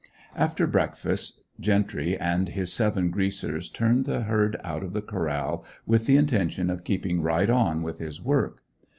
[0.35, 6.07] After breakfast Gentry and his seven "Greasers" turned the herd out of the corral with
[6.07, 8.63] the intention of keeping right on with his work.